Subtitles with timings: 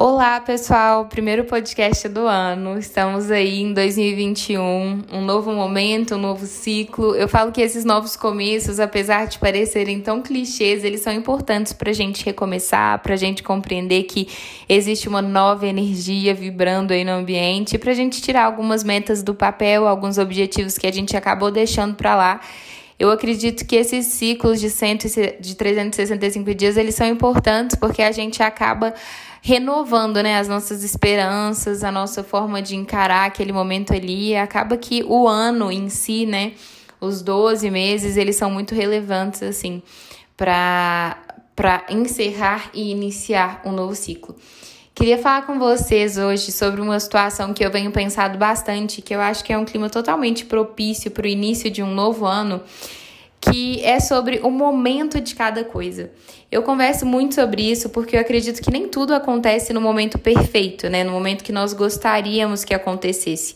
[0.00, 1.06] Olá, pessoal!
[1.06, 2.78] Primeiro podcast do ano.
[2.78, 7.16] Estamos aí em 2021, um novo momento, um novo ciclo.
[7.16, 11.90] Eu falo que esses novos começos, apesar de parecerem tão clichês, eles são importantes para
[11.90, 14.28] a gente recomeçar, para a gente compreender que
[14.68, 19.34] existe uma nova energia vibrando aí no ambiente, para a gente tirar algumas metas do
[19.34, 22.40] papel, alguns objetivos que a gente acabou deixando para lá
[22.98, 24.98] eu acredito que esses ciclos de, 100,
[25.38, 28.92] de 365 dias, eles são importantes porque a gente acaba
[29.48, 34.36] renovando né, as nossas esperanças, a nossa forma de encarar aquele momento ali.
[34.36, 36.52] Acaba que o ano em si, né,
[37.00, 39.82] os 12 meses, eles são muito relevantes assim
[40.36, 41.16] para
[41.56, 44.36] para encerrar e iniciar um novo ciclo.
[44.94, 49.20] Queria falar com vocês hoje sobre uma situação que eu venho pensado bastante, que eu
[49.20, 52.62] acho que é um clima totalmente propício para o início de um novo ano,
[53.40, 56.10] que é sobre o momento de cada coisa.
[56.50, 60.88] Eu converso muito sobre isso porque eu acredito que nem tudo acontece no momento perfeito,
[60.88, 61.04] né?
[61.04, 63.54] No momento que nós gostaríamos que acontecesse.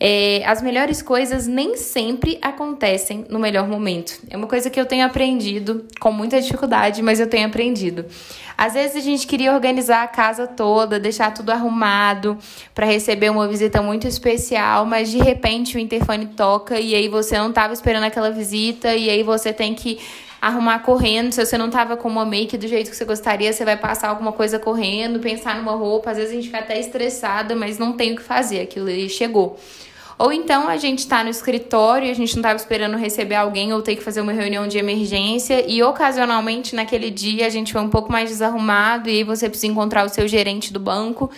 [0.00, 4.20] É, as melhores coisas nem sempre acontecem no melhor momento.
[4.30, 8.06] É uma coisa que eu tenho aprendido com muita dificuldade, mas eu tenho aprendido.
[8.56, 12.38] Às vezes a gente queria organizar a casa toda, deixar tudo arrumado
[12.74, 17.36] para receber uma visita muito especial, mas de repente o interfone toca e aí você
[17.36, 19.98] não estava esperando aquela visita e aí você tem que
[20.40, 21.32] arrumar correndo.
[21.32, 24.08] Se você não tava com uma make do jeito que você gostaria, você vai passar
[24.08, 26.10] alguma coisa correndo, pensar numa roupa.
[26.10, 29.08] Às vezes a gente fica até estressada, mas não tem o que fazer, aquilo ali
[29.08, 29.58] chegou.
[30.18, 33.72] Ou então a gente está no escritório e a gente não estava esperando receber alguém
[33.72, 37.80] ou ter que fazer uma reunião de emergência e ocasionalmente naquele dia a gente foi
[37.80, 41.30] um pouco mais desarrumado e aí você precisa encontrar o seu gerente do banco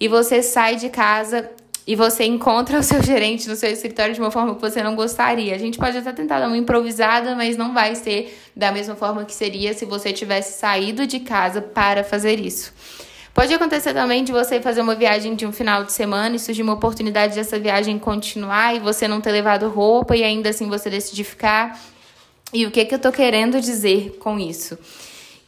[0.00, 1.48] e você sai de casa
[1.86, 4.96] e você encontra o seu gerente no seu escritório de uma forma que você não
[4.96, 5.54] gostaria.
[5.54, 9.24] A gente pode até tentar dar uma improvisada, mas não vai ser da mesma forma
[9.24, 12.72] que seria se você tivesse saído de casa para fazer isso.
[13.32, 16.62] Pode acontecer também de você fazer uma viagem de um final de semana e surgir
[16.62, 20.88] uma oportunidade dessa viagem continuar e você não ter levado roupa e ainda assim você
[20.88, 21.78] decidir ficar.
[22.52, 24.78] E o que, que eu tô querendo dizer com isso?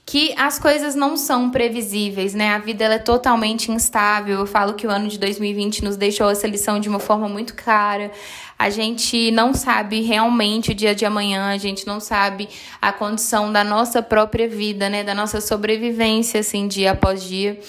[0.08, 2.54] Que as coisas não são previsíveis, né?
[2.54, 4.38] A vida é totalmente instável.
[4.38, 7.52] Eu falo que o ano de 2020 nos deixou essa lição de uma forma muito
[7.52, 8.10] clara.
[8.58, 12.48] A gente não sabe realmente o dia de amanhã, a gente não sabe
[12.80, 15.04] a condição da nossa própria vida, né?
[15.04, 17.60] Da nossa sobrevivência, assim, dia após dia.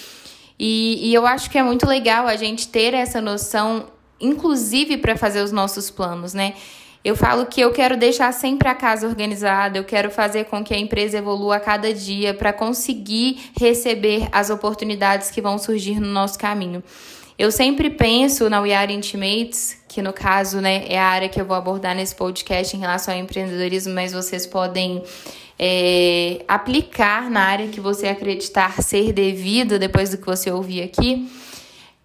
[0.58, 5.18] E, e eu acho que é muito legal a gente ter essa noção, inclusive para
[5.18, 6.54] fazer os nossos planos, né?
[7.04, 10.74] Eu falo que eu quero deixar sempre a casa organizada, eu quero fazer com que
[10.74, 16.08] a empresa evolua a cada dia para conseguir receber as oportunidades que vão surgir no
[16.08, 16.84] nosso caminho.
[17.38, 21.40] Eu sempre penso na We Are Intimates, que no caso né, é a área que
[21.40, 25.02] eu vou abordar nesse podcast em relação ao empreendedorismo, mas vocês podem
[25.58, 31.30] é, aplicar na área que você acreditar ser devida depois do que você ouvir aqui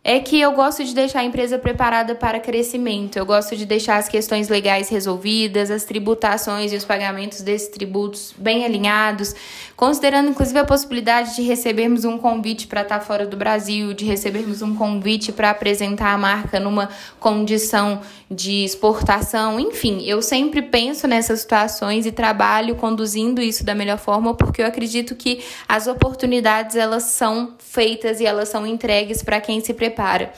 [0.06, 3.16] é que eu gosto de deixar a empresa preparada para crescimento.
[3.16, 8.34] Eu gosto de deixar as questões legais resolvidas, as tributações e os pagamentos desses tributos
[8.36, 9.34] bem alinhados,
[9.74, 14.60] considerando inclusive a possibilidade de recebermos um convite para estar fora do Brasil, de recebermos
[14.60, 19.58] um convite para apresentar a marca numa condição de exportação.
[19.58, 24.66] Enfim, eu sempre penso nessas situações e trabalho conduzindo isso da melhor forma, porque eu
[24.66, 29.93] acredito que as oportunidades elas são feitas e elas são entregues para quem se prepara
[29.94, 30.32] prepara.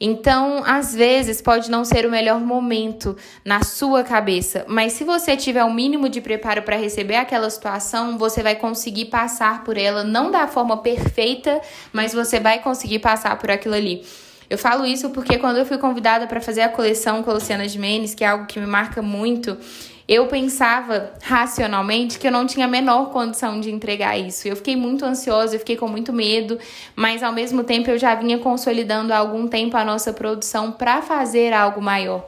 [0.00, 5.36] Então, às vezes, pode não ser o melhor momento na sua cabeça, mas se você
[5.36, 10.04] tiver o mínimo de preparo para receber aquela situação, você vai conseguir passar por ela,
[10.04, 11.60] não da forma perfeita,
[11.92, 14.04] mas você vai conseguir passar por aquilo ali.
[14.48, 17.68] Eu falo isso porque quando eu fui convidada para fazer a coleção com a Luciana
[17.68, 19.58] Gimenez, que é algo que me marca muito,
[20.08, 24.48] eu pensava racionalmente que eu não tinha a menor condição de entregar isso.
[24.48, 26.58] Eu fiquei muito ansiosa, eu fiquei com muito medo,
[26.96, 31.02] mas ao mesmo tempo eu já vinha consolidando há algum tempo a nossa produção para
[31.02, 32.26] fazer algo maior.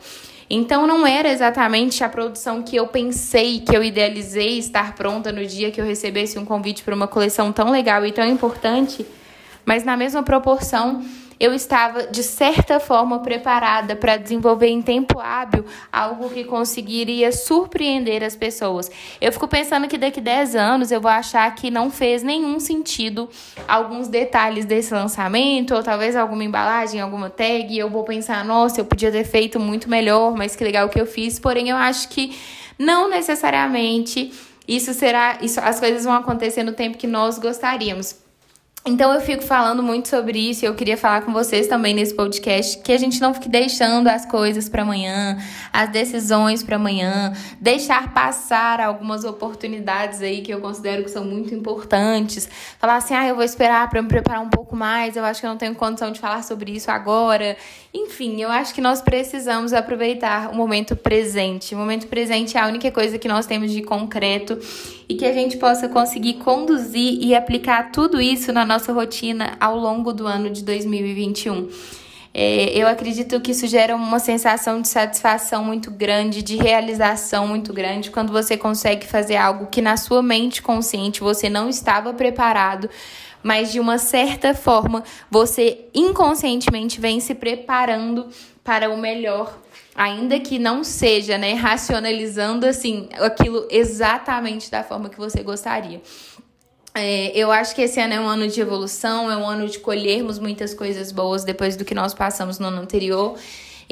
[0.51, 5.47] Então não era exatamente a produção que eu pensei, que eu idealizei estar pronta no
[5.47, 9.07] dia que eu recebesse um convite para uma coleção tão legal e tão importante,
[9.65, 11.03] mas na mesma proporção
[11.41, 18.23] eu estava, de certa forma, preparada para desenvolver em tempo hábil algo que conseguiria surpreender
[18.23, 18.91] as pessoas.
[19.19, 23.27] Eu fico pensando que daqui 10 anos eu vou achar que não fez nenhum sentido
[23.67, 28.79] alguns detalhes desse lançamento, ou talvez alguma embalagem, alguma tag, e eu vou pensar, nossa,
[28.79, 31.39] eu podia ter feito muito melhor, mas que legal que eu fiz.
[31.39, 32.39] Porém, eu acho que
[32.79, 34.31] não necessariamente
[34.69, 38.30] isso será, isso, as coisas vão acontecer no tempo que nós gostaríamos.
[38.85, 42.15] Então eu fico falando muito sobre isso e eu queria falar com vocês também nesse
[42.15, 45.37] podcast que a gente não fique deixando as coisas para amanhã,
[45.71, 51.55] as decisões para amanhã, deixar passar algumas oportunidades aí que eu considero que são muito
[51.55, 52.49] importantes.
[52.79, 55.47] Falar assim: "Ah, eu vou esperar para me preparar um pouco mais, eu acho que
[55.47, 57.59] eu não tenho condição de falar sobre isso agora".
[57.93, 61.75] Enfim, eu acho que nós precisamos aproveitar o momento presente.
[61.75, 64.59] O momento presente é a única coisa que nós temos de concreto
[65.11, 69.77] e que a gente possa conseguir conduzir e aplicar tudo isso na nossa rotina ao
[69.77, 71.69] longo do ano de 2021.
[72.33, 77.73] É, eu acredito que isso gera uma sensação de satisfação muito grande, de realização muito
[77.73, 82.89] grande, quando você consegue fazer algo que na sua mente consciente você não estava preparado,
[83.43, 88.29] mas de uma certa forma você inconscientemente vem se preparando
[88.63, 89.59] para o melhor
[89.95, 96.01] ainda que não seja, né, racionalizando assim aquilo exatamente da forma que você gostaria.
[96.95, 99.79] É, eu acho que esse ano é um ano de evolução, é um ano de
[99.79, 103.37] colhermos muitas coisas boas depois do que nós passamos no ano anterior.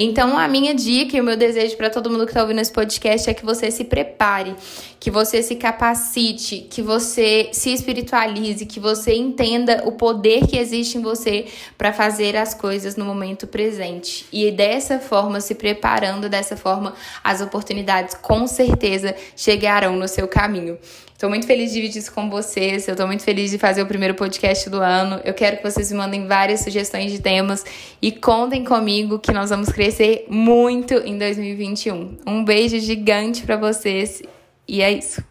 [0.00, 2.72] Então, a minha dica e o meu desejo para todo mundo que está ouvindo esse
[2.72, 4.54] podcast é que você se prepare,
[5.00, 10.98] que você se capacite, que você se espiritualize, que você entenda o poder que existe
[10.98, 11.46] em você
[11.76, 14.26] para fazer as coisas no momento presente.
[14.32, 20.78] E dessa forma, se preparando dessa forma, as oportunidades com certeza chegarão no seu caminho.
[21.12, 22.86] Estou muito feliz de dividir isso com vocês.
[22.86, 25.20] Eu estou muito feliz de fazer o primeiro podcast do ano.
[25.24, 27.64] Eu quero que vocês me mandem várias sugestões de temas
[28.00, 32.18] e contem comigo que nós vamos crescer muito em 2021.
[32.24, 34.22] Um beijo gigante para vocês
[34.68, 35.24] e é isso.